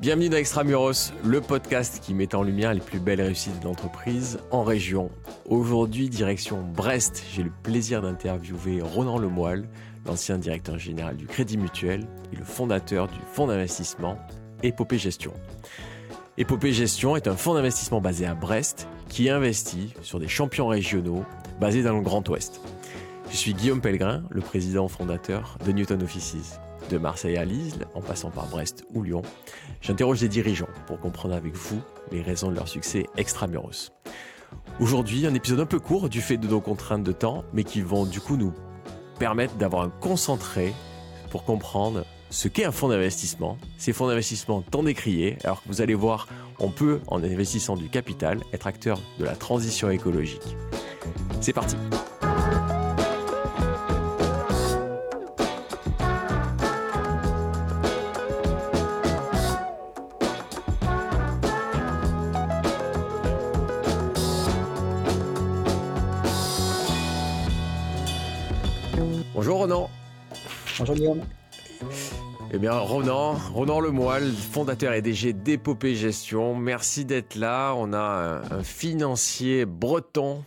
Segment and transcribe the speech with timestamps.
[0.00, 4.38] Bienvenue dans Extramuros, le podcast qui met en lumière les plus belles réussites de l'entreprise
[4.50, 5.10] en région.
[5.44, 9.68] Aujourd'hui, direction Brest, j'ai le plaisir d'interviewer Ronan Lemoyle,
[10.06, 14.16] l'ancien directeur général du Crédit Mutuel et le fondateur du fonds d'investissement
[14.62, 15.34] Épopée Gestion.
[16.38, 21.26] Épopée Gestion est un fonds d'investissement basé à Brest qui investit sur des champions régionaux
[21.60, 22.62] basés dans le Grand Ouest.
[23.30, 26.58] Je suis Guillaume Pellegrin, le président fondateur de Newton Offices.
[26.90, 29.22] De Marseille à Lille, en passant par Brest ou Lyon,
[29.80, 31.80] j'interroge des dirigeants pour comprendre avec vous
[32.10, 33.92] les raisons de leur succès extramuros.
[34.80, 37.80] Aujourd'hui, un épisode un peu court du fait de nos contraintes de temps, mais qui
[37.80, 38.52] vont du coup nous
[39.20, 40.74] permettre d'avoir un concentré
[41.30, 45.82] pour comprendre ce qu'est un fonds d'investissement, ces fonds d'investissement tant décriés, alors que vous
[45.82, 46.26] allez voir,
[46.58, 50.56] on peut, en investissant du capital, être acteur de la transition écologique.
[51.40, 51.76] C'est parti
[72.52, 77.74] Eh bien, Ronan, Ronan Lemoyle, fondateur et DG d'Épopée Gestion, merci d'être là.
[77.76, 80.44] On a un, financier breton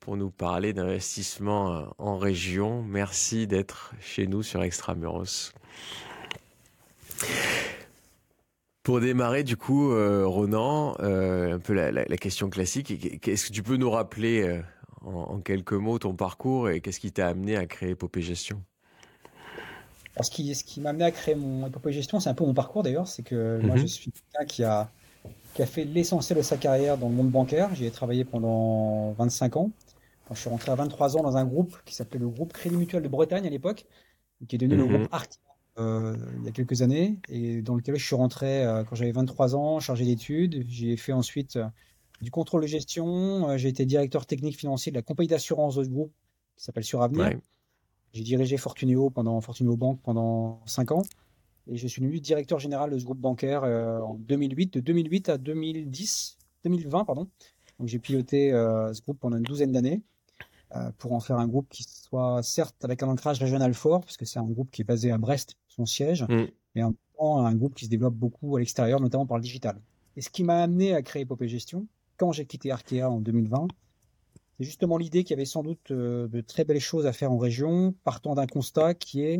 [0.00, 2.82] pour nous parler d'investissement en région.
[2.82, 5.52] Merci d'être chez nous sur Extramuros.
[8.82, 13.62] Pour démarrer, du coup, euh, Ronan, euh, un peu la, question classique, qu'est-ce que tu
[13.62, 14.62] peux nous rappeler euh,
[15.02, 18.62] en, quelques mots ton parcours et qu'est-ce qui t'a amené à créer Épopée Gestion?
[20.24, 22.54] Ce qui, ce qui m'a amené à créer mon Épopée Gestion, c'est un peu mon
[22.54, 23.88] parcours d'ailleurs, c'est que moi je mhm.
[23.88, 24.90] suis quelqu'un qui a,
[25.54, 27.74] qui a fait l'essentiel de sa carrière dans le monde bancaire.
[27.74, 29.70] J'y ai travaillé pendant 25 ans.
[30.26, 32.76] Quand je suis rentré à 23 ans dans un groupe qui s'appelait le groupe Crédit
[32.76, 33.86] Mutuel de Bretagne à l'époque,
[34.46, 34.96] qui est devenu le mhm.
[34.96, 35.40] groupe Arctia
[35.78, 39.12] euh, il y a quelques années, et dans lequel je suis rentré euh, quand j'avais
[39.12, 40.64] 23 ans, chargé d'études.
[40.68, 41.66] J'ai fait ensuite euh,
[42.20, 43.56] du contrôle de gestion.
[43.56, 46.12] J'ai été directeur technique financier de la compagnie d'assurance de ce groupe
[46.56, 47.38] qui s'appelle Suravenir.
[48.12, 51.02] J'ai dirigé Fortuneo pendant Fortuneo Bank pendant 5 ans.
[51.70, 55.38] Et je suis devenu directeur général de ce groupe bancaire en 2008, de 2008 à
[55.38, 57.28] 2010, 2020, pardon.
[57.78, 60.02] Donc j'ai piloté ce groupe pendant une douzaine d'années.
[60.76, 64.18] Euh, pour en faire un groupe qui soit certes avec un ancrage régional fort, parce
[64.18, 66.44] que c'est un groupe qui est basé à Brest, son siège, mm.
[66.74, 66.94] mais en
[67.38, 69.80] un groupe qui se développe beaucoup à l'extérieur, notamment par le digital.
[70.16, 71.86] Et ce qui m'a amené à créer Epopée Gestion,
[72.18, 73.68] quand j'ai quitté Arkea en 2020,
[74.58, 77.30] c'est justement l'idée qu'il y avait sans doute euh, de très belles choses à faire
[77.30, 79.38] en région, partant d'un constat qui est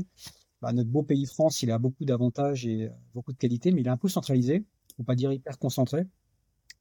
[0.62, 3.80] bah, notre beau pays France, il a beaucoup d'avantages et euh, beaucoup de qualités, mais
[3.80, 4.64] il est un peu centralisé,
[4.96, 6.06] pour pas dire hyper concentré.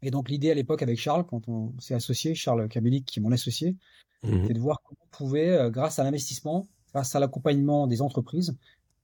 [0.03, 3.24] Et donc l'idée à l'époque avec Charles, quand on s'est associé, Charles Kabelik qui est
[3.24, 3.76] mon associé,
[4.24, 8.03] mmh c'est de voir comment on pouvait, euh, grâce à l'investissement, grâce à l'accompagnement des
[8.03, 8.56] entreprises,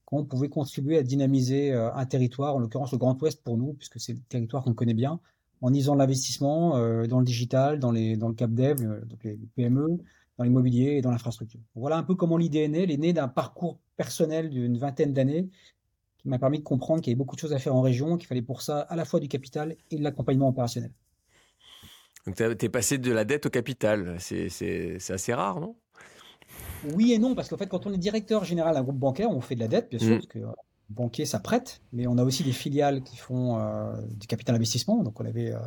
[0.04, 3.72] comment on pouvait contribuer à dynamiser un territoire, en l'occurrence le Grand Ouest pour nous,
[3.74, 5.20] puisque c'est le territoire qu'on connaît bien,
[5.60, 8.76] en isant l'investissement euh, dans le digital, dans, les, dans le cap dev,
[9.06, 9.98] donc les PME,
[10.38, 11.60] dans l'immobilier et dans l'infrastructure.
[11.74, 12.82] Voilà un peu comment l'idée est née.
[12.82, 15.48] Elle est née d'un parcours personnel d'une vingtaine d'années
[16.18, 18.16] qui m'a permis de comprendre qu'il y avait beaucoup de choses à faire en région,
[18.16, 20.92] qu'il fallait pour ça à la fois du capital et de l'accompagnement opérationnel.
[22.26, 24.16] Donc, tu es passé de la dette au capital.
[24.18, 25.76] C'est assez rare, non?
[26.94, 29.40] Oui et non, parce qu'en fait, quand on est directeur général d'un groupe bancaire, on
[29.40, 30.14] fait de la dette, bien sûr, mm.
[30.14, 30.52] parce que euh,
[30.90, 35.02] banquier, ça prête, mais on a aussi des filiales qui font euh, du capital investissement.
[35.02, 35.58] Donc, on avait euh,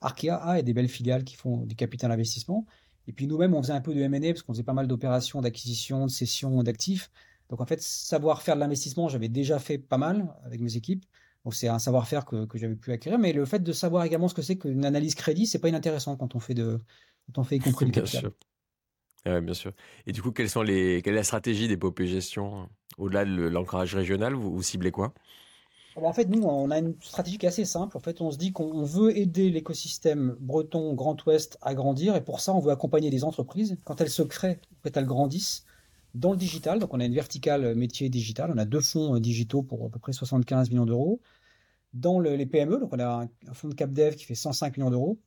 [0.00, 2.66] Arkea A et des belles filiales qui font du capital investissement.
[3.06, 5.40] Et puis, nous-mêmes, on faisait un peu de M&A, parce qu'on faisait pas mal d'opérations
[5.40, 7.10] d'acquisition, de cession d'actifs.
[7.50, 11.04] Donc en fait, savoir faire de l'investissement, j'avais déjà fait pas mal avec mes équipes.
[11.44, 13.18] Donc c'est un savoir-faire que, que j'avais pu acquérir.
[13.18, 16.16] Mais le fait de savoir également ce que c'est qu'une analyse crédit, c'est pas inintéressant
[16.16, 16.80] quand on fait de,
[17.26, 18.20] quand on fait y compris du capital.
[18.22, 18.32] Sûr.
[19.26, 19.72] Ouais, bien sûr.
[20.06, 22.68] Et du coup, quelles sont les, quelle est la stratégie des POP gestion
[22.98, 24.34] au-delà de l'ancrage régional?
[24.34, 25.14] Vous, ciblez quoi?
[25.96, 27.96] En fait, nous, on a une stratégie qui est assez simple.
[27.96, 32.24] En fait, on se dit qu'on veut aider l'écosystème breton Grand Ouest à grandir, et
[32.24, 35.64] pour ça, on veut accompagner les entreprises quand elles se créent, quand elles grandissent,
[36.14, 36.78] dans le digital.
[36.78, 38.52] Donc, on a une verticale métier digital.
[38.54, 41.20] On a deux fonds euh, digitaux pour à peu près 75 millions d'euros.
[41.94, 45.20] Dans les PME, donc on a un, fonds de CapDev qui fait 105 millions d'euros.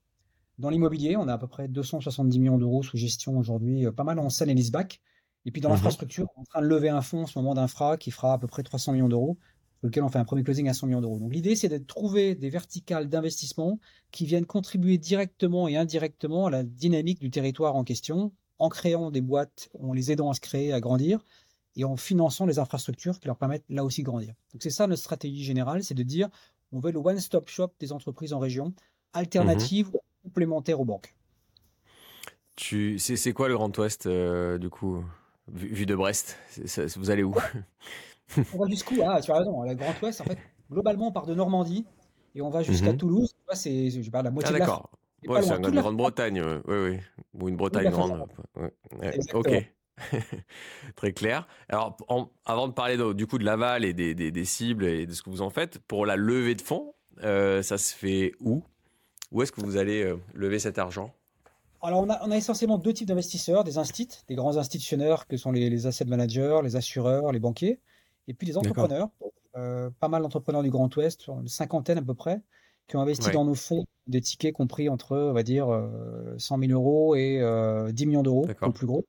[0.57, 4.03] Dans l'immobilier, on a à peu près 270 millions d'euros sous gestion aujourd'hui, euh, pas
[4.03, 5.01] mal en scène et leaseback.
[5.45, 5.75] Et puis dans mhm.
[5.75, 8.33] l'infrastructure, on est en train de lever un fonds en ce moment d'infra qui fera
[8.33, 9.37] à peu près 300 millions d'euros,
[9.79, 11.19] sur lequel on fait un premier closing à 100 millions d'euros.
[11.19, 13.79] Donc l'idée, c'est de trouver des verticales d'investissement
[14.11, 19.11] qui viennent contribuer directement et indirectement à la dynamique du territoire en question, en créant
[19.11, 21.23] des boîtes, en les aidant à se créer, à grandir,
[21.75, 24.33] et en finançant les infrastructures qui leur permettent là aussi de grandir.
[24.51, 26.29] Donc c'est ça notre stratégie générale, c'est de dire
[26.71, 28.73] on veut le one-stop shop des entreprises en région,
[29.13, 29.99] alternative ou
[30.37, 31.15] complémentaire aux banques.
[32.55, 35.03] Tu, c'est, quoi le Grand Ouest euh, du coup,
[35.47, 36.37] vu, de Brest
[36.95, 37.35] Vous allez où?
[38.53, 39.01] On va jusqu'où?
[39.03, 39.63] Ah, tu as raison.
[39.63, 40.39] Le Grand Ouest, en fait,
[40.71, 41.85] globalement, on part de Normandie
[42.35, 42.97] et on va jusqu'à Mhm.
[42.97, 43.33] Toulouse.
[43.53, 44.91] C'est, je parle la moitié Ah de la d'accord.
[45.23, 46.99] C'est Ouais, c'est France, Grande-Bretagne, ouais, oui, oui.
[47.41, 48.27] Ou une Bretagne grande.
[48.55, 49.49] Ouais, ok.
[50.95, 51.47] Très clair.
[51.69, 54.85] Alors, en- avant de parler de- du coup de l'aval et des, des- des cibles
[54.85, 56.93] et de ce que vous en faites, pour la levée de fonds,
[57.23, 58.63] euh, ça se fait où?
[59.31, 61.13] Où est-ce que vous allez euh, lever cet argent?
[61.81, 65.37] Alors, on a, on a essentiellement deux types d'investisseurs, des instituts, des grands institutionneurs que
[65.37, 67.79] sont les, les asset managers, les assureurs, les banquiers,
[68.27, 68.85] et puis les D'accord.
[68.85, 69.09] entrepreneurs.
[69.55, 72.41] Euh, pas mal d'entrepreneurs du Grand Ouest, une cinquantaine à peu près,
[72.87, 73.33] qui ont investi Ouais.
[73.33, 77.39] dans nos fonds des tickets compris entre, on va dire, euh, 100 000 euros et
[77.41, 79.05] euh, 10 millions d'euros, le plus gros.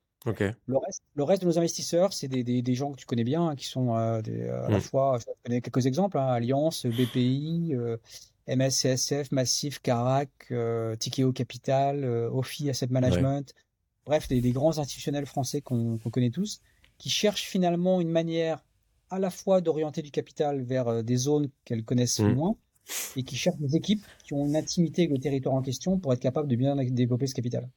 [0.67, 3.25] Le reste, le reste de nos investisseurs, c'est des, des, des gens que tu connais
[3.25, 4.81] bien, hein, qui sont euh, des, euh, à la Mm.
[4.81, 7.75] fois, je vais donner quelques exemples, hein, Alliance, BPI,
[8.49, 12.31] euh, MS, CSF, Massif, Carac, euh, Tikeo Capital, euh,
[12.69, 13.55] Asset Management,
[14.07, 16.61] bref, des, des grands institutionnels français qu'on connaît tous,
[16.99, 18.65] qui cherchent finalement une manière
[19.11, 22.35] à la fois d'orienter du capital vers euh, des zones qu'elles connaissent Mm.
[22.35, 22.57] moins,
[23.17, 26.13] et qui cherchent des équipes qui ont une intimité avec le territoire en question pour
[26.13, 27.69] être capables de bien développer ce capital.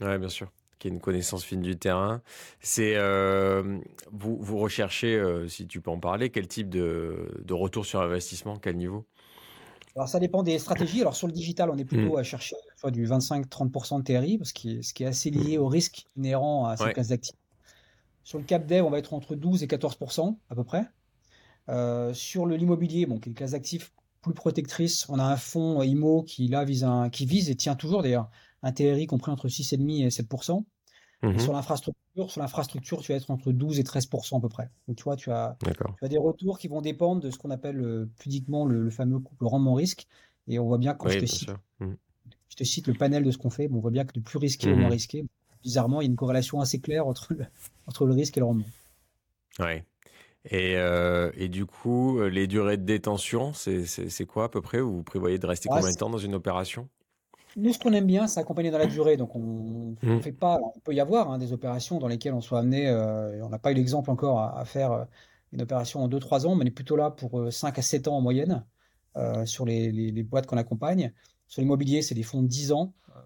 [0.00, 0.52] Ouais, bien sûr.
[0.78, 2.22] Qui a une connaissance fine du terrain.
[2.60, 3.78] C'est euh,
[4.12, 8.00] vous, vous recherchez, euh, si tu peux en parler, quel type de, de retour sur
[8.02, 9.06] investissement, quel niveau?
[9.96, 11.00] Alors, ça dépend des stratégies.
[11.00, 12.18] Alors, sur le digital, on est plutôt Mm.
[12.18, 15.68] à chercher soit du 25-30% de TRI, parce que ce qui est assez lié au
[15.68, 16.92] risque inhérent à cette Ouais.
[16.92, 17.34] classe d'actifs.
[18.24, 20.86] Sur le cap dev, on va être entre 12 et 14% à peu près.
[21.68, 25.82] Euh, sur l'immobilier, bon, qui est une classe d'actifs plus protectrice, on a un fonds
[25.82, 28.30] IMO qui là vise un, qui vise et tient toujours d'ailleurs
[28.62, 30.66] un TRI compris entre 6,5 et 7%.
[31.34, 31.40] Et Mhm.
[31.40, 34.70] sur l'infrastructure, sur l'infrastructure, tu vas être entre 12 et 13% à peu près.
[34.88, 35.58] Donc, tu vois, tu as,
[35.98, 38.90] tu as des retours qui vont dépendre de ce qu'on appelle euh, pudiquement le, le
[38.90, 40.06] fameux couple rendement-risque.
[40.48, 41.50] Et on voit bien quand Oui, je te cite.
[41.80, 41.96] Mhm.
[42.48, 44.20] je te cite le panel de ce qu'on fait, bon, on voit bien que de
[44.20, 45.24] plus risqué au moins risqué,
[45.62, 47.46] bizarrement, il y a une corrélation assez claire entre le,
[47.86, 48.70] entre le risque et le rendement.
[49.58, 49.84] Ouais.
[50.46, 54.80] Et, euh, et du coup, les durées de détention, c'est quoi à peu près?
[54.80, 56.88] Vous prévoyez de rester Ouais, combien de temps dans une opération?
[57.56, 59.16] Nous, ce qu'on aime bien, c'est accompagner dans la durée.
[59.16, 60.20] Donc, on ne Mhm.
[60.22, 60.54] fait pas.
[60.56, 62.86] alors, il peut y avoir hein, des opérations dans lesquelles on soit amené.
[62.88, 65.04] euh, on n'a pas eu l'exemple encore à, à faire euh,
[65.52, 68.08] une opération en 2-3 ans, mais on est plutôt là pour euh, 5 à 7
[68.08, 68.66] ans en moyenne
[69.16, 71.12] euh, sur les, les- les boîtes qu'on accompagne.
[71.46, 73.20] Sur l'immobilier, c'est des fonds de 10 ans, euh,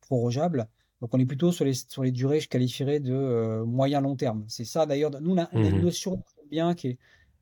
[0.00, 0.68] prorogeables.
[1.00, 4.44] Donc, on est plutôt sur les, sur les durées, je qualifierais de euh, moyen-long terme.
[4.48, 5.10] C'est ça, d'ailleurs.
[5.20, 5.82] Nous, on a, on a une Mhm.
[5.82, 6.98] notion bien qui est,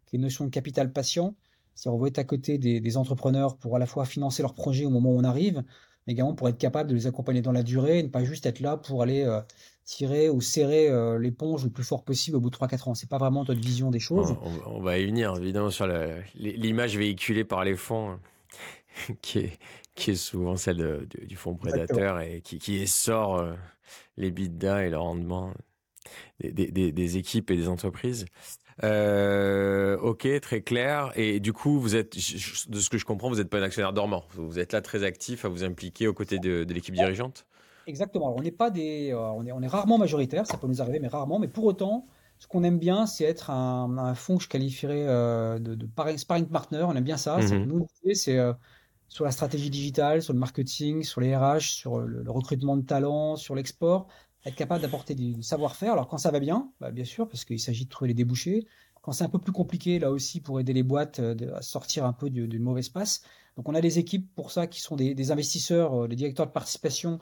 [0.07, 1.37] qui est une notion de capital patient.
[1.75, 4.55] C'est-à-dire, on veut être à côté des, des entrepreneurs pour à la fois financer leurs
[4.55, 5.63] projets au moment où on arrive,
[6.07, 8.47] mais également pour être capable de les accompagner dans la durée et ne pas juste
[8.47, 9.41] être là pour aller euh,
[9.85, 12.95] tirer ou serrer euh, l'éponge le plus fort possible au bout de 3-4 ans.
[12.95, 14.35] C'est pas vraiment notre vision des choses.
[14.43, 15.87] on, on va y venir, évidemment, sur
[16.35, 18.19] l'image véhiculée par les fonds,
[19.23, 19.59] qui est,
[19.95, 23.55] qui est souvent celle de- du, du fonds prédateur et qui, qui sort euh,
[24.17, 25.53] les bidas et le rendement
[26.41, 28.27] des, des- des- des équipes et des entreprises.
[28.83, 31.13] Euh, ok, très clair.
[31.17, 33.93] Et du coup, vous êtes, de ce que je comprends, vous n'êtes pas un actionnaire
[33.93, 34.25] dormant.
[34.35, 37.47] Vous êtes là très actif à vous impliquer aux côtés de, de l'équipe dirigeante.
[37.87, 38.27] Exactement.
[38.27, 40.81] Alors, on n'est pas des, euh, on est, on est rarement majoritaire, ça peut nous
[40.83, 41.39] arriver, mais rarement.
[41.39, 42.07] Mais pour autant,
[42.39, 45.87] ce qu'on aime bien, c'est être un, un fonds que je qualifierais euh, de, de
[45.87, 46.83] par- sparring partner.
[46.83, 47.39] On aime bien ça.
[47.39, 47.65] Mhm.
[47.67, 48.39] nous, c'est
[49.09, 52.83] sur la stratégie digitale, sur le marketing, sur les RH, sur le, le recrutement de
[52.83, 54.09] talents, sur l'export,
[54.45, 55.93] être capable d'apporter du savoir-faire.
[55.93, 58.67] Alors quand ça va bien, bah, bien sûr, parce qu'il s'agit de trouver les débouchés.
[59.03, 62.05] Quand c'est un peu plus compliqué, là aussi, pour aider les boîtes euh, à sortir
[62.07, 63.23] un peu du- d'une mauvaise passe.
[63.57, 66.53] Donc on a des équipes pour ça qui sont des, investisseurs, euh, des directeurs de
[66.53, 67.21] participation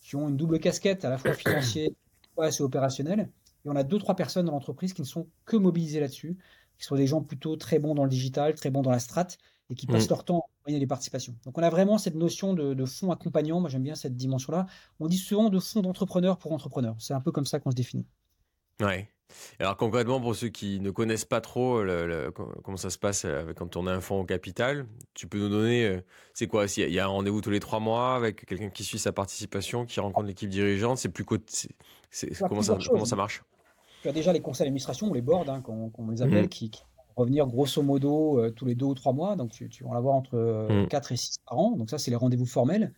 [0.00, 1.96] qui ont une double casquette, à la fois financier
[2.38, 3.30] et opérationnelle.
[3.64, 6.36] Et on a deux, trois personnes dans l'entreprise qui ne sont que mobilisées là-dessus,
[6.78, 9.28] qui sont des gens plutôt très bons dans le digital, très bons dans la strat,
[9.70, 10.10] et qui passent Mm.
[10.10, 11.34] leur temps à accompagner les participations.
[11.44, 13.60] Donc on a vraiment cette notion de, de fonds accompagnant.
[13.60, 14.66] Moi j'aime bien cette dimension-là.
[15.00, 16.96] On dit souvent de fonds d'entrepreneurs pour entrepreneurs.
[16.98, 18.06] C'est un peu comme ça qu'on se définit.
[18.80, 19.08] Ouais.
[19.58, 23.24] Alors concrètement, pour ceux qui ne connaissent pas trop le- le- comment ça se passe
[23.24, 26.00] avec- quand on a un fonds au capital, tu peux nous donner, euh,
[26.34, 26.66] c'est quoi?
[26.76, 29.86] Il y a un rendez-vous tous les trois mois avec quelqu'un qui suit sa participation,
[29.86, 30.98] qui rencontre l'équipe dirigeante.
[30.98, 33.42] C'est plus as comment ça, comment ça marche?
[34.02, 36.48] Tu as déjà les conseils d'administration ou les boards, hein, qu'on les appelle, Mhm.
[36.48, 36.70] qui,
[37.16, 39.36] revenir grosso modo euh, tous les deux ou trois mois.
[39.36, 40.88] Donc tu, tu vas en avoir entre euh, Mhm.
[40.88, 41.72] 4 et 6 par an.
[41.76, 42.92] Donc ça, c'est les rendez-vous formels.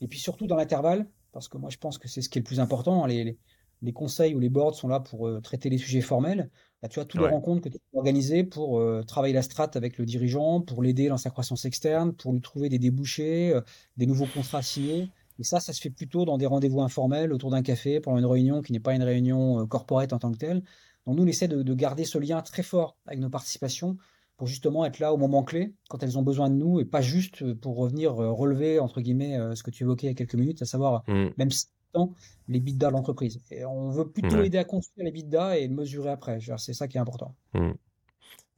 [0.00, 2.42] Et puis surtout dans l'intervalle, parce que moi je pense que c'est ce qui est
[2.42, 3.04] le plus important.
[3.04, 6.50] hein, Les, conseils ou les boards sont là pour euh, traiter les sujets formels.
[6.82, 7.28] Là, tu as toutes Ouais.
[7.28, 10.82] les rencontres que tu peux organiser pour euh, travailler la strat avec le dirigeant, pour
[10.82, 13.58] l'aider dans sa croissance externe, pour lui trouver des débouchés,
[13.96, 15.12] des nouveaux contrats signés.
[15.40, 18.26] Et ça, ça se fait plutôt dans des rendez-vous informels autour d'un café pendant une
[18.26, 20.62] réunion qui n'est pas une réunion corporate en tant que telle.
[21.08, 23.96] Donc nous, on essaie de, de garder ce lien très fort avec nos participations
[24.36, 27.00] pour justement être là au moment clé, quand elles ont besoin de nous, et pas
[27.00, 30.12] juste euh, pour revenir euh, relever, entre guillemets, euh, ce que tu évoquais il y
[30.12, 31.28] a quelques minutes, à savoir Mm.
[31.38, 31.48] même
[31.92, 32.14] temps
[32.46, 33.40] les bidas de l'entreprise.
[33.50, 34.46] Et on veut plutôt Ouais.
[34.46, 36.38] aider à construire les bidas et le mesurer après.
[36.58, 37.34] C'est ça qui est important.
[37.54, 37.72] Mm.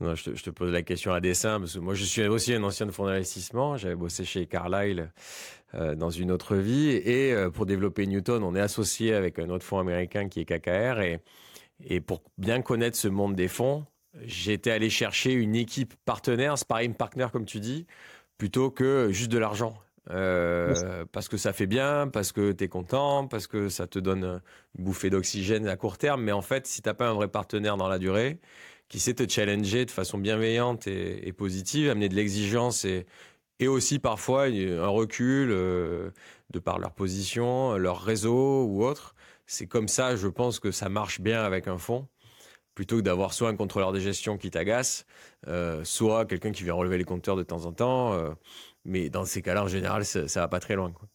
[0.01, 2.63] Non, je, te, pose la question à dessein, parce que moi je suis aussi un
[2.63, 5.13] ancien de fonds d'investissement, j'avais bossé chez Carlyle
[5.75, 9.51] euh, dans une autre vie, et euh, pour développer Newton, on est associé avec un
[9.51, 11.21] autre fonds américain qui est KKR, et,
[11.85, 13.85] et pour bien connaître ce monde des fonds,
[14.25, 17.87] j'étais allé chercher une équipe partenaire, sparring partner comme tu dis,
[18.39, 19.75] plutôt que juste de l'argent.
[20.09, 23.99] Euh, parce que ça fait bien, parce que tu es content, parce que ça te
[23.99, 24.41] donne
[24.79, 26.23] une bouffée d'oxygène à court terme.
[26.23, 28.41] Mais en fait, si t'as pas un vrai partenaire dans la durée,
[28.89, 33.07] qui sait te challenger de façon bienveillante et, positive, amener de l'exigence et,
[33.61, 36.11] et aussi parfois un recul euh,
[36.51, 39.15] de par leur position, leur réseau ou autre.
[39.51, 42.07] C'est comme ça, je pense que ça marche bien avec un fonds
[42.77, 45.07] plutôt que d'avoir soit un contrôleur de gestion qui t'agace,
[45.49, 48.13] euh, soit quelqu'un qui vient relever les compteurs de temps en temps.
[48.13, 48.31] Euh,
[48.85, 50.93] mais dans ces cas-là, en général, ça, ça va pas très loin.
[50.93, 51.09] Quoi.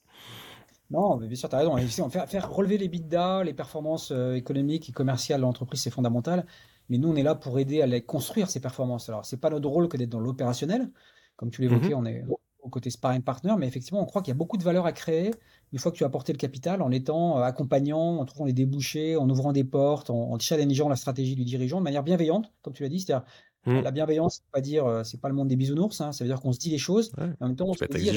[0.91, 2.09] Non, mais bien sûr, tu as raison.
[2.09, 6.45] Faire, faire relever les bidas, les performances euh, économiques et commerciales de l'entreprise, c'est fondamental.
[6.89, 9.07] Mais nous, on est là pour aider à les construire, ces performances.
[9.07, 10.91] Alors, c'est pas notre rôle que d'être dans l'opérationnel.
[11.37, 11.95] Comme tu l'évoquais, mhm.
[11.95, 12.25] on est
[12.65, 14.91] au côté sparring partner, mais effectivement, on croit qu'il y a beaucoup de valeur à
[14.91, 15.31] créer
[15.71, 18.53] une fois que tu as apporté le capital en étant euh, accompagnant, en trouvant les
[18.53, 22.73] débouchés, en ouvrant des portes, en, challengeant la stratégie du dirigeant de manière bienveillante, comme
[22.73, 22.99] tu l'as dit.
[22.99, 23.25] C'est-à-dire,
[23.65, 23.81] mm.
[23.81, 26.29] la bienveillance, c'est pas dire, euh, c'est pas le monde des bisounours, hein, ça veut
[26.29, 28.11] dire qu'on se dit les choses, en même temps, on se dit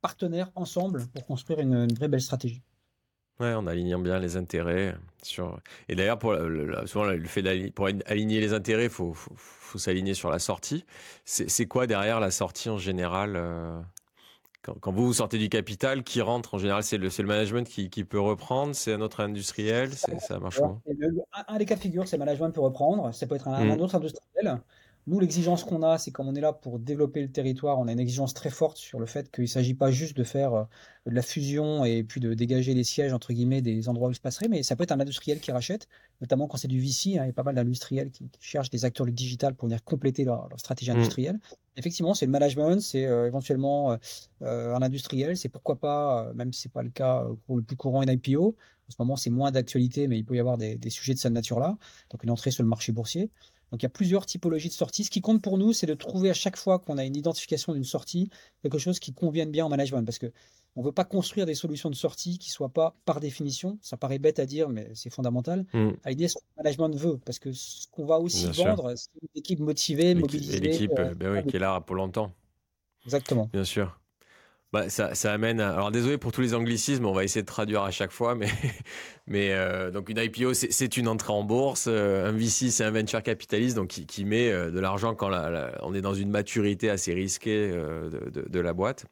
[0.00, 2.62] partenaires ensemble pour construire une vraie belle stratégie.
[3.40, 5.60] Ouais, en alignant bien les intérêts sur.
[5.88, 9.32] Et d'ailleurs, pour le, souvent le fait pour aligner les intérêts, faut faut,
[9.68, 10.84] faut s'aligner sur la sortie.
[11.24, 13.80] C'est quoi derrière la sortie en général euh,
[14.62, 17.68] quand, quand, vous vous sortez du capital, qui rentre en général, c'est le, le management
[17.68, 20.80] qui, qui peut reprendre, c'est un autre industriel, ça marche comment
[21.46, 23.14] un, des cas de figure, c'est le management peut reprendre.
[23.14, 23.70] Ça peut être un, mmh.
[23.70, 24.60] un autre industriel.
[25.08, 27.92] Nous, l'exigence qu'on a, c'est comme on est là pour développer le territoire, on a
[27.92, 30.64] une exigence très forte sur le fait qu'il ne s'agit pas juste de faire euh,
[31.06, 34.14] de la fusion et puis de dégager les sièges, entre guillemets, des endroits où il
[34.14, 35.88] se passerait, mais ça peut être un industriel qui rachète,
[36.20, 38.84] notamment quand c'est du VC, hein, il y a pas mal d'industriels qui, cherchent des
[38.84, 40.96] acteurs du digital pour venir compléter leur, stratégie mmh.
[40.96, 41.40] industrielle.
[41.78, 43.96] Effectivement, c'est le management, c'est euh, éventuellement
[44.42, 47.76] euh, un industriel, c'est pourquoi pas, même si c'est pas le cas pour le plus
[47.76, 48.56] courant, une IPO.
[48.88, 51.18] En ce moment, c'est moins d'actualité, mais il peut y avoir des, des sujets de
[51.18, 51.78] cette nature-là,
[52.10, 53.30] donc une entrée sur le marché boursier.
[53.70, 55.04] Donc il y a plusieurs typologies de sorties.
[55.04, 57.72] Ce qui compte pour nous, c'est de trouver à chaque fois qu'on a une identification
[57.72, 58.30] d'une sortie,
[58.62, 60.04] quelque chose qui convienne bien en management.
[60.04, 60.32] Parce que
[60.76, 63.78] on ne veut pas construire des solutions de sortie qui ne soient pas, par définition,
[63.82, 65.90] ça paraît bête à dire, mais c'est fondamental, mm.
[66.04, 67.18] à l'idée ce que le management veut.
[67.24, 70.58] Parce que ce qu'on va aussi vendre, c'est une équipe motivée, mobilisée.
[70.58, 72.32] Et l'équipe euh, ben oui, qui est là pour longtemps.
[73.04, 73.50] Exactement.
[73.52, 73.98] Bien sûr.
[74.70, 75.60] Bah, ça, amène.
[75.60, 78.50] Alors désolé pour tous les anglicismes, on va essayer de traduire à chaque fois, mais
[79.34, 83.22] euh, donc une IPO c'est une entrée en bourse, euh, un VC c'est un venture
[83.22, 85.30] capitaliste donc qui, met euh, de l'argent quand
[85.80, 89.06] on est dans une maturité assez risquée de, la boîte.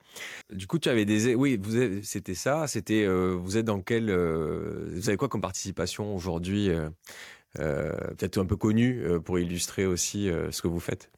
[0.52, 1.58] Du coup tu avais des oui
[2.02, 6.70] c'était ça, c'était vous êtes dans quel vous avez quoi comme participation aujourd'hui
[7.54, 11.10] peut-être un peu connu pour illustrer aussi ce que vous faites?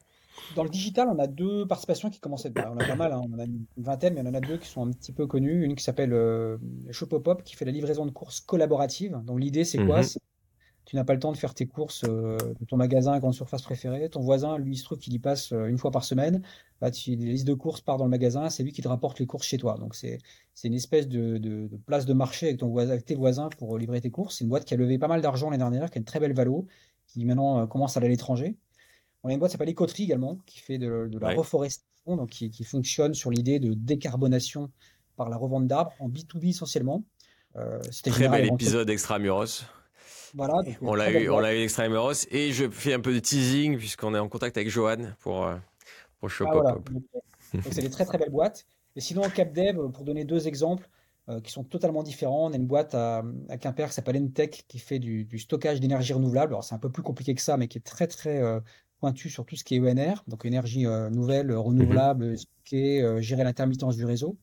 [0.54, 2.60] Dans le digital, on a deux participations qui commencent à être.
[2.70, 3.22] On a pas mal, hein.
[3.32, 5.64] on a une vingtaine, mais on en a deux qui sont un petit peu connues.
[5.64, 6.58] Une qui s'appelle euh,
[6.90, 9.20] Shopopop, qui fait la livraison de courses collaborative.
[9.24, 10.00] Donc l'idée, c'est quoi?
[10.00, 10.08] Mhm.
[10.84, 13.34] Tu n'as pas le temps de faire tes courses euh, de ton magasin à grande
[13.34, 14.08] surface préférée.
[14.08, 16.42] Ton voisin, lui, il se trouve qu'il y passe euh, une fois par semaine.
[16.80, 19.18] Bah, tu, les listes de courses part dans le magasin, c'est lui qui te rapporte
[19.18, 19.76] les courses chez toi.
[19.78, 20.18] Donc c'est
[20.64, 23.76] une espèce de, de, de, place de marché avec, ton voisin, avec tes voisins pour
[23.76, 24.38] livrer tes courses.
[24.38, 26.20] C'est une boîte qui a levé pas mal d'argent l'année dernière, qui a une très
[26.20, 26.66] belle valo,
[27.06, 28.56] qui maintenant commence à aller à l'étranger.
[29.22, 32.64] On a une boîte qui s'appelle Écoterie également, qui fait de, la reforestation, donc qui,
[32.64, 34.70] fonctionne sur l'idée de décarbonation
[35.16, 37.04] par la revente d'arbres en B2B essentiellement.
[37.56, 39.64] Euh, Très bel épisode Extramuros.
[40.34, 40.60] Voilà.
[40.82, 44.14] on l'a eu, on l'a eu Extramuros et je fais un peu de teasing puisqu'on
[44.14, 45.56] est en contact avec Johan pour euh,
[46.20, 46.76] pour Shop ah,
[47.70, 48.66] c'est des très très belles boîtes.
[48.94, 50.88] Et sinon, CapDev, pour donner deux exemples
[51.28, 54.66] euh, qui sont totalement différents, on a une boîte à, à Quimper qui s'appelle Entech
[54.68, 56.52] qui fait du, stockage d'énergie renouvelable.
[56.52, 58.42] Alors c'est un peu plus compliqué que ça, mais qui est très très
[58.98, 62.34] pointu sur tout ce qui est ENR, donc énergie euh, nouvelle, renouvelable,
[62.72, 62.74] mhm.
[62.74, 64.36] euh, gérer l'intermittence du réseau.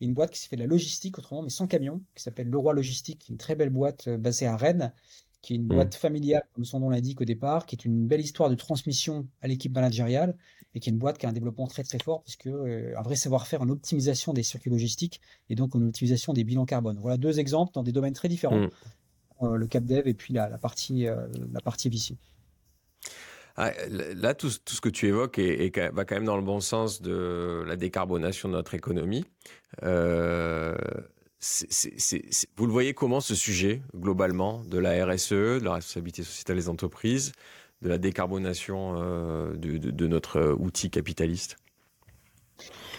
[0.00, 2.48] Et une boîte qui s'est fait de la logistique autrement, mais sans camion, qui s'appelle
[2.48, 4.92] Leroy Logistique, une très belle boîte euh, basée à Rennes,
[5.42, 5.68] qui est une mhm.
[5.68, 9.26] boîte familiale, comme son nom l'indique au départ, qui est une belle histoire de transmission
[9.42, 10.36] à l'équipe managériale,
[10.74, 13.16] et qui est une boîte qui a un développement très très fort, puisque un vrai
[13.16, 16.98] savoir-faire en optimisation des circuits logistiques, et donc en optimisation des bilans carbone.
[17.00, 18.68] Voilà deux exemples dans des domaines très différents.
[19.40, 19.54] Mhm.
[19.54, 22.18] le CapDev et puis la, la partie, la partie VC.
[23.56, 27.64] Ah, là, tout, ce que tu évoques va quand même dans le bon sens de
[27.66, 29.24] la décarbonation de notre économie.
[29.82, 30.76] Euh,
[32.56, 36.68] vous le voyez comment ce sujet, globalement, de la RSE, de la responsabilité sociétale des
[36.68, 37.32] entreprises,
[37.82, 41.56] de la décarbonation euh, de, notre outil capitaliste?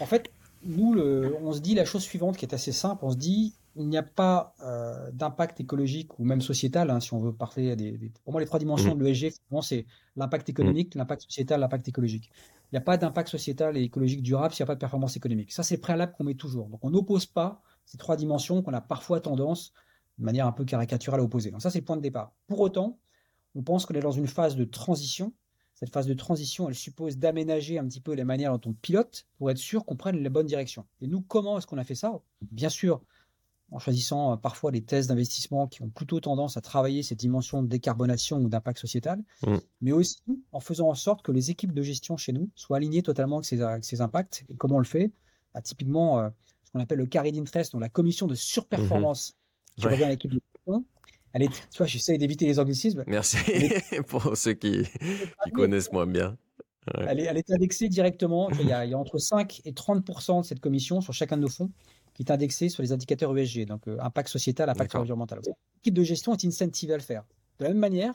[0.00, 0.30] En fait,
[0.62, 3.04] nous, le, on se dit la chose suivante qui est assez simple.
[3.04, 7.14] On se dit, il n'y a pas euh, d'impact écologique ou même sociétal, hein, si
[7.14, 9.86] on veut parler des, Pour moi, les trois dimensions de l'ESG, c'est
[10.16, 12.30] l'impact économique, l'impact sociétal, l'impact écologique.
[12.70, 15.16] Il n'y a pas d'impact sociétal et écologique durable s'il n'y a pas de performance
[15.16, 15.52] économique.
[15.52, 16.68] Ça, c'est le préalable qu'on met toujours.
[16.68, 19.72] Donc, on n'oppose pas ces trois dimensions qu'on a parfois tendance,
[20.18, 21.50] de manière un peu caricaturale, à opposer.
[21.50, 22.32] Donc, ça, c'est le point de départ.
[22.48, 22.98] Pour autant,
[23.54, 25.32] on pense qu'on est dans une phase de transition
[25.78, 29.26] cette phase de transition, elle suppose d'aménager un petit peu les manières dont on pilote
[29.38, 30.84] pour être sûr qu'on prenne la bonne direction.
[31.00, 32.20] Et nous, comment est-ce qu'on a fait ça?
[32.50, 33.00] Bien sûr,
[33.70, 37.62] en choisissant euh, parfois des thèses d'investissement qui ont plutôt tendance à travailler cette dimension
[37.62, 39.56] de décarbonation ou d'impact sociétal, mm.
[39.80, 40.20] mais aussi
[40.50, 43.84] en faisant en sorte que les équipes de gestion chez nous soient alignées totalement avec
[43.84, 44.44] ces, impacts.
[44.48, 45.12] Et comment on le fait?
[45.54, 46.28] Bah, Typiquement, euh,
[46.64, 49.36] ce qu'on appelle le carry d'interest, donc la commission de surperformance
[49.76, 50.40] qui revient à l'équipe de
[51.34, 53.04] est, tu vois, j'essaie d'éviter les anglicismes.
[53.06, 53.38] Merci
[54.08, 54.86] pour ceux qui,
[55.52, 56.36] connaissent moins bien.
[56.94, 58.48] Elle, est, elle, est, indexée directement.
[58.50, 61.36] Il y, a, il y, a, entre 5 et 30 de cette commission sur chacun
[61.36, 61.70] de nos fonds
[62.14, 65.40] qui est indexée sur les indicateurs ESG, donc euh, impact sociétal, impact environnemental.
[65.76, 67.24] L'équipe de gestion est incentivée à le faire.
[67.60, 68.14] De la même manière,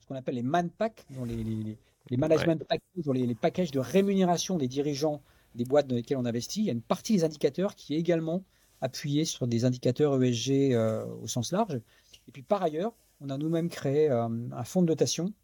[0.00, 1.76] ce qu'on appelle les manpack, les, les,
[2.10, 5.20] les, management packages, les, les packages de rémunération des dirigeants
[5.56, 7.98] des boîtes dans lesquelles on investit, il y a une partie des indicateurs qui est
[7.98, 8.44] également
[8.80, 11.80] appuyée sur des indicateurs ESG euh, au sens large.
[12.30, 15.34] Et puis par ailleurs, on a nous-mêmes créé euh, un fonds de dotation,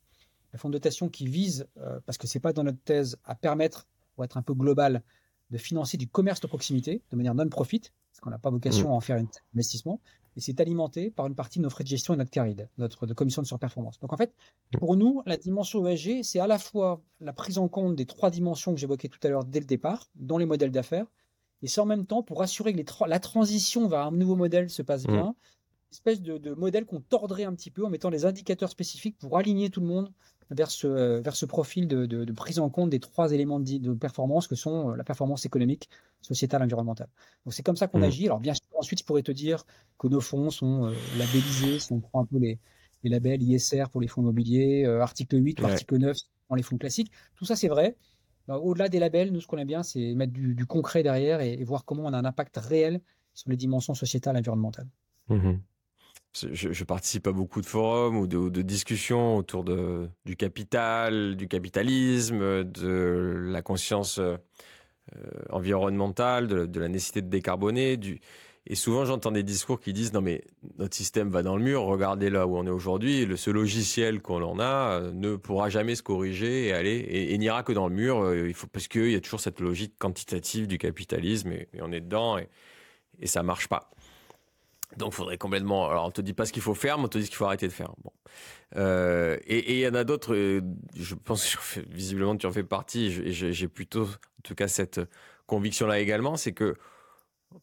[0.54, 3.34] un fonds de dotation qui vise, euh, parce que c'est pas dans notre thèse, à
[3.34, 5.02] permettre, pour être un peu global,
[5.50, 7.80] de financer du commerce de proximité de manière non-profit,
[8.12, 8.92] parce qu'on n'a pas vocation mmh.
[8.92, 10.00] à en faire un investissement,
[10.36, 13.04] et c'est alimenté par une partie de nos frais de gestion et notre caride, notre
[13.04, 13.98] de commission de surperformance.
[13.98, 14.32] Donc en fait,
[14.78, 18.30] pour nous, la dimension ESG, c'est à la fois la prise en compte des trois
[18.30, 21.06] dimensions que j'évoquais tout à l'heure dès le départ, dans les modèles d'affaires,
[21.62, 24.70] et c'est en même temps pour assurer que les la transition vers un nouveau modèle
[24.70, 25.32] se passe mmh.
[25.96, 29.70] Espèce de, modèle qu'on tordrait un petit peu en mettant des indicateurs spécifiques pour aligner
[29.70, 30.12] tout le monde
[30.50, 34.54] vers ce, vers ce profil de, prise en compte des trois éléments de, performance que
[34.54, 35.88] sont euh, la performance économique,
[36.20, 37.08] sociétale, environnementale.
[37.44, 38.04] Donc c'est comme ça qu'on mmh.
[38.04, 38.26] agit.
[38.26, 39.64] Alors bien sûr, ensuite, je pourrais te dire
[39.98, 42.60] que nos fonds sont euh, labellisés, si on prend un peu les,
[43.02, 46.62] les labels ISR pour les fonds immobiliers, euh, article 8 ou article 9 pour les
[46.62, 47.10] fonds classiques.
[47.34, 47.96] Tout ça, c'est vrai.
[48.48, 51.84] Au-delà des labels, nous, ce qu'on aime bien, c'est mettre du, concret derrière et, voir
[51.84, 53.00] comment on a un impact réel
[53.34, 54.88] sur les dimensions sociétales et environnementales.
[55.28, 55.54] Mmh
[56.34, 63.49] je, participe à beaucoup de forums ou de, discussions autour du capital, du capitalisme, de
[63.49, 64.21] la conscience
[65.15, 67.97] euh, environnementale, de, la nécessité de décarboner.
[68.67, 70.43] Et souvent, j'entends des discours qui disent non mais
[70.78, 71.82] notre système va dans le mur.
[71.82, 73.28] Regardez là où on est aujourd'hui.
[73.36, 77.86] Ce logiciel qu'on en a euh, ne pourra jamais se corriger et n'ira que dans
[77.86, 78.21] le mur.
[78.25, 82.00] Euh, parce qu'il y a toujours cette logique quantitative du capitalisme et, et on est
[82.00, 82.49] dedans et,
[83.21, 83.91] et ça marche pas.
[84.96, 85.90] Donc, il faudrait complètement.
[85.90, 87.36] Alors, on te dit pas ce qu'il faut faire, mais on te dit ce qu'il
[87.36, 87.92] faut arrêter de faire.
[88.02, 88.12] Bon.
[88.76, 90.34] Euh, et il y en a d'autres.
[90.34, 90.60] Euh,
[90.94, 93.06] je pense que visiblement tu en fais partie.
[93.25, 95.00] Et j'ai plutôt, en tout cas, cette
[95.46, 96.75] conviction-là également, c'est que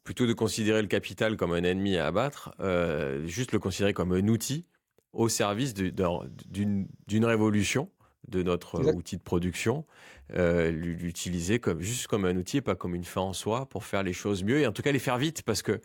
[0.04, 4.12] plutôt de considérer le capital comme un ennemi à abattre, euh, juste le considérer comme
[4.12, 4.66] un outil
[5.12, 6.88] au service d'une
[7.26, 7.90] révolution
[8.28, 9.86] de notre outil de production,
[10.34, 13.84] euh, l'utiliser comme juste comme un outil et pas comme une fin en soi pour
[13.84, 15.82] faire les choses mieux et en tout cas les faire vite parce que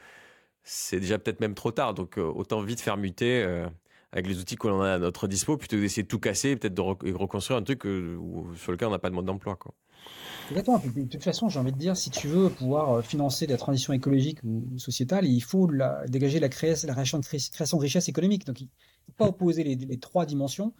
[0.68, 1.94] c'est déjà peut-être même trop tard.
[1.94, 3.66] Donc, euh, autant vite faire muter euh,
[4.12, 6.74] avec les outils qu'on a à notre dispo plutôt que d'essayer de tout casser, peut-être
[6.74, 8.18] de reconstruire un truc euh,
[8.56, 9.58] sur lequel on n'a pas de mode d'emploi.
[10.50, 10.78] Exactement.
[10.78, 14.40] De toute façon, j'ai envie de dire, si tu veux pouvoir financer la transition écologique
[14.44, 15.70] ou sociétale, il faut
[16.06, 18.44] dégager la, création, la création, de richesse économique.
[18.46, 18.68] Donc, il ne
[19.06, 20.74] faut pas opposer les, trois dimensions.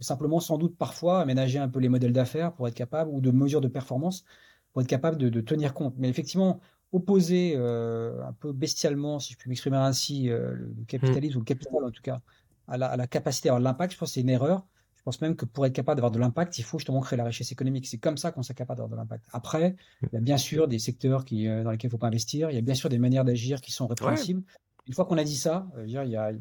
[0.00, 3.30] Simplement, sans doute, parfois, aménager un peu les modèles d'affaires pour être capable, ou de
[3.30, 4.24] mesures de performance
[4.72, 5.94] pour être capable de, de tenir compte.
[5.96, 6.60] Mais effectivement,
[6.92, 11.44] opposer euh, un peu bestialement, si je puis m'exprimer ainsi, euh, le capitalisme ou le
[11.44, 12.20] capital en tout cas,
[12.66, 14.66] à la, à la capacité à avoir de l'impact, je pense que c'est une erreur.
[14.96, 17.24] Je pense même que pour être capable d'avoir de l'impact, il faut justement créer la
[17.24, 17.86] richesse économique.
[17.86, 19.24] C'est comme ça qu'on s'est capable d'avoir de l'impact.
[19.32, 22.08] Après, il y a bien sûr des secteurs qui, euh, dans lesquels il faut pas
[22.08, 22.50] investir.
[22.50, 24.42] Il y a bien sûr des manières d'agir qui sont répréhensibles.
[24.86, 26.32] Une fois qu'on a dit ça, il y a, il y a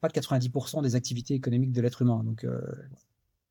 [0.00, 2.22] pas de 90% des activités économiques de l'être humain.
[2.24, 2.46] Donc,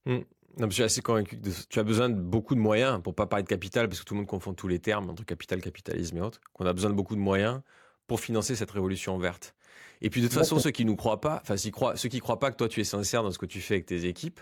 [0.06, 0.20] mmh.
[0.58, 3.28] Non, je suis assez convaincu que tu as besoin de beaucoup de moyens pour pas
[3.28, 6.18] parler de capital, parce que tout le monde confond tous les termes entre capital, capitalisme
[6.18, 6.40] et autres.
[6.54, 7.62] Qu'on a besoin de beaucoup de moyens
[8.08, 9.54] pour financer cette révolution verte.
[10.02, 12.52] Et puis de toute façon, ceux qui nous croient pas, enfin ceux qui croient pas
[12.52, 14.40] que toi tu es sincère dans ce que tu fais avec tes équipes,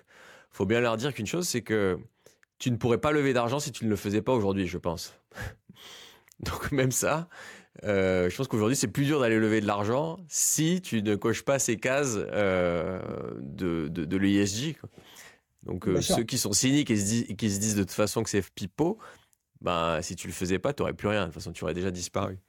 [0.51, 1.97] faut bien leur dire qu'une chose, c'est que
[2.59, 5.13] tu ne pourrais pas lever d'argent si tu ne le faisais pas aujourd'hui, je pense.
[6.39, 7.27] Donc même ça,
[7.83, 11.43] euh, je pense qu'aujourd'hui c'est plus dur d'aller lever de l'argent si tu ne coches
[11.43, 13.01] pas ces cases euh,
[13.39, 14.77] de, de, de l'ESG.
[15.65, 16.95] Donc euh, ceux qui sont cyniques et,
[17.36, 18.97] qui se disent de toute façon que c'est pipeau,
[19.62, 21.21] bah, si tu le faisais pas, tu n'aurais plus rien.
[21.21, 22.39] De toute façon, tu aurais déjà disparu.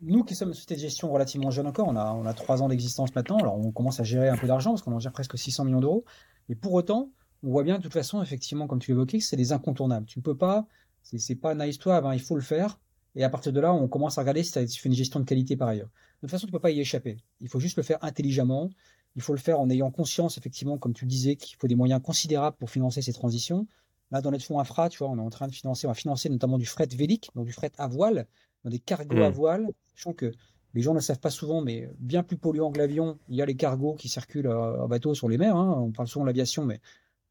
[0.00, 2.62] Nous qui sommes une société de gestion relativement jeune encore, on a, on a 3
[2.62, 5.12] ans d'existence maintenant, alors on commence à gérer un peu d'argent parce qu'on en gère
[5.12, 6.04] presque 600 millions d'euros.
[6.48, 7.10] Et pour autant,
[7.42, 10.06] on voit bien de toute façon, effectivement, comme tu l'évoquais, que c'est des incontournables.
[10.06, 10.66] Tu ne peux pas,
[11.02, 12.80] c'est pas nice to have, hein, il faut le faire.
[13.14, 15.24] Et à partir de là, on commence à regarder si tu fais une gestion de
[15.24, 15.86] qualité par ailleurs.
[15.86, 17.18] De toute façon, tu peux pas y échapper.
[17.40, 18.70] Il faut juste le faire intelligemment.
[19.16, 21.76] Il faut le faire en ayant conscience, effectivement, comme tu le disais, qu'il faut des
[21.76, 23.66] moyens considérables pour financer ces transitions.
[24.10, 25.94] Là, dans notre fonds infra, tu vois, on est en train de financer, on va
[25.94, 28.26] financer notamment du fret vélique, donc du fret à voile,
[28.64, 29.32] dans des cargos à hmm.
[29.32, 30.32] voile, sachant que
[30.74, 33.42] les gens ne le savent pas souvent, mais bien plus polluant que l'avion, il y
[33.42, 35.56] a les cargos qui circulent euh, en bateau sur les mers.
[35.56, 35.76] Hein.
[35.78, 36.80] On parle souvent de l'aviation, mais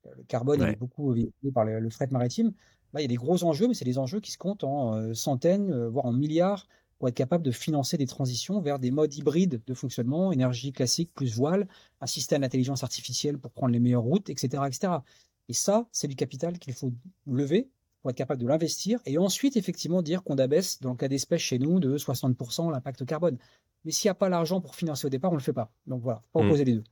[0.06, 2.54] euh, le carbone est beaucoup véhiculé par le, fret maritime.
[2.94, 4.96] Là, il y a des gros enjeux, mais c'est des enjeux qui se comptent en
[4.96, 6.68] euh, centaines, voire en milliards,
[7.04, 11.12] pour être capable de financer des transitions vers des modes hybrides de fonctionnement, énergie classique
[11.14, 11.68] plus voile,
[12.00, 14.94] un système d'intelligence artificielle pour prendre les meilleures routes, etc., etc.
[15.50, 16.94] Et ça, c'est du capital qu'il faut
[17.28, 17.68] lever
[18.00, 21.42] pour être capable de l'investir et ensuite effectivement dire qu'on abaisse, dans le cas d'espèces
[21.42, 23.38] chez nous, de 60% l'impact carbone.
[23.84, 25.74] Mais s'il n'y a pas l'argent pour financer au départ, on ne le fait pas.
[25.88, 26.46] Donc voilà, pas hmm.
[26.46, 26.84] opposer les deux.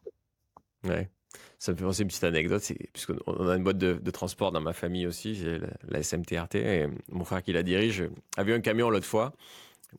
[0.89, 1.09] Ouais.
[1.57, 4.73] Ça me fait penser une petite anecdote, puisqu'on a une boîte de, transport dans ma
[4.73, 8.03] famille aussi, j'ai la, SMTRT, et mon frère qui la dirige
[8.35, 9.33] a vu un camion l'autre fois,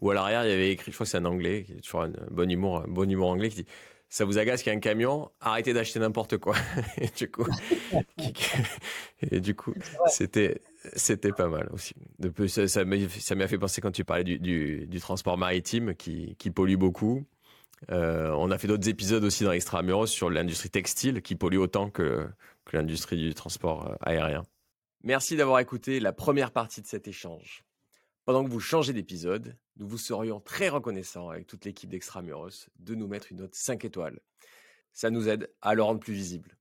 [0.01, 1.81] où à l'arrière il y avait écrit, je crois que c'est un anglais, qui est
[1.81, 3.69] toujours un bon humour, un bon humour anglais, qui dit
[4.09, 6.55] ça vous agace qu'il y a un camion, arrêtez d'acheter n'importe quoi.
[6.99, 7.47] et du coup,
[9.31, 9.75] et du coup,
[10.07, 10.61] c'était
[10.95, 11.95] c'était pas mal aussi.
[12.19, 15.95] De plus, ça, ça m'a fait penser quand tu parlais du, du, du transport maritime
[15.95, 17.25] qui, qui pollue beaucoup.
[17.91, 21.91] Euh, on a fait d'autres épisodes aussi dans Extramuros sur l'industrie textile qui pollue autant
[21.91, 22.29] que,
[22.65, 24.43] que l'industrie du transport euh, aérien.
[25.05, 27.65] Merci d'avoir écouté la première partie de cet échange.
[28.25, 32.95] Pendant que vous changez d'épisode, nous vous serions très reconnaissants avec toute l'équipe d'Extramuros de
[32.95, 34.21] nous mettre une note 5 étoiles.
[34.93, 36.59] Ça nous aide à le rendre plus visible.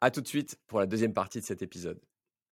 [0.00, 2.00] À tout de suite pour la deuxième partie de cet épisode.